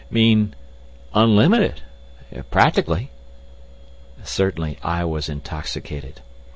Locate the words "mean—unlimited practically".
0.09-3.11